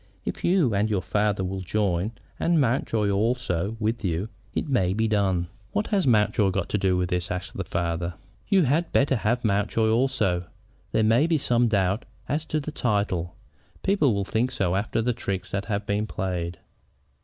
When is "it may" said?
4.55-4.93